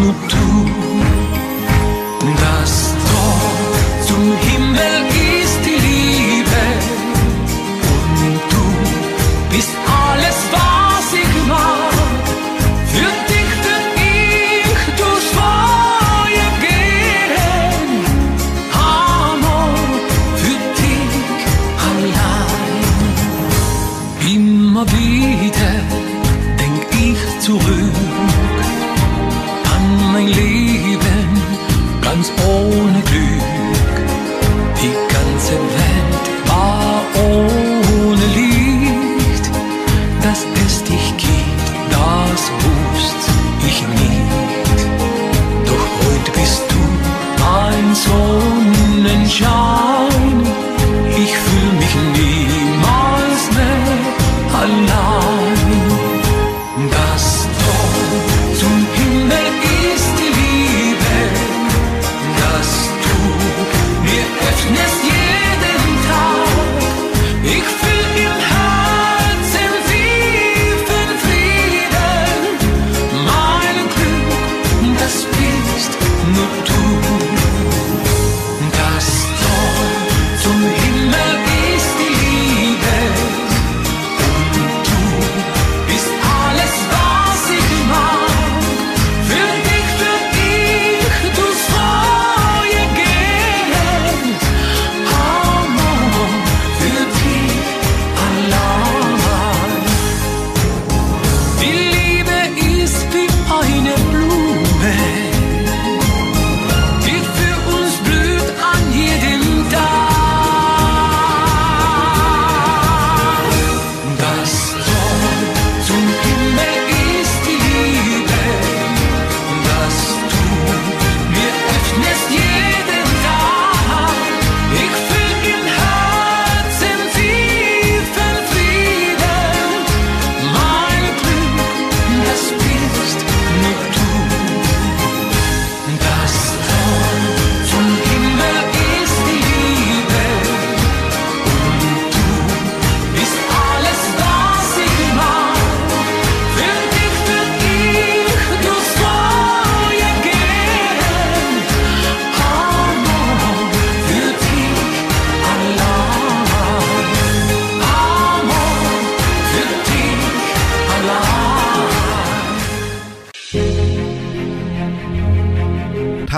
[0.00, 0.39] bist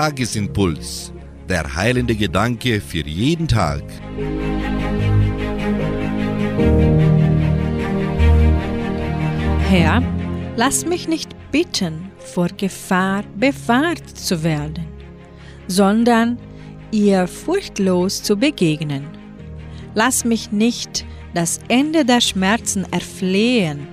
[0.03, 1.13] Tagesimpuls.
[1.47, 3.83] Der heilende Gedanke für jeden Tag.
[9.69, 10.03] Herr,
[10.57, 14.85] lass mich nicht bitten, vor Gefahr bewahrt zu werden,
[15.67, 16.37] sondern
[16.91, 19.05] ihr furchtlos zu begegnen.
[19.95, 23.87] Lass mich nicht das Ende der Schmerzen erflehen,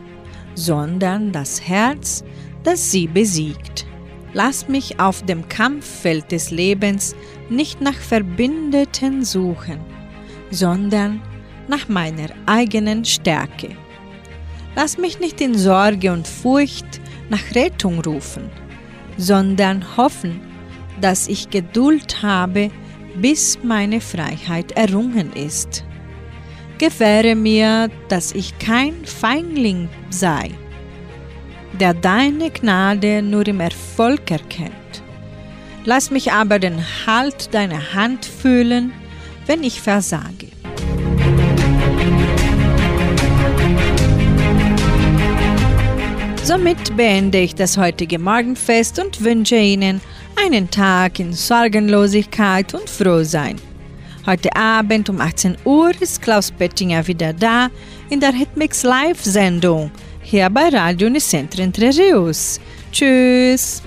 [0.57, 2.25] sondern das Herz,
[2.65, 3.87] das sie besiegt.
[4.33, 7.17] Lass mich auf dem Kampffeld des Lebens
[7.49, 9.81] nicht nach Verbündeten suchen,
[10.51, 11.21] sondern
[11.69, 13.71] nach meiner eigenen Stärke.
[14.77, 18.51] Lass mich nicht in Sorge und Furcht nach Rettung rufen,
[19.17, 20.41] sondern hoffen,
[21.01, 22.71] dass ich Geduld habe,
[23.17, 25.85] bis meine Freiheit errungen ist.
[26.79, 30.51] Gewähre mir, dass ich kein Feigling sei,
[31.81, 34.73] der deine Gnade nur im Erfolg erkennt.
[35.87, 38.93] Lass mich aber den Halt deiner Hand fühlen,
[39.47, 40.49] wenn ich versage.
[46.43, 50.03] Somit beende ich das heutige Morgenfest und wünsche Ihnen
[50.45, 53.57] einen Tag in Sorgenlosigkeit und Frohsein.
[54.27, 57.69] Heute Abend um 18 Uhr ist Klaus Bettinger wieder da
[58.11, 59.91] in der Hitmix Live-Sendung
[60.31, 62.61] hier bei Radio Nicentro Entre Rios.
[62.93, 63.83] Tschüss!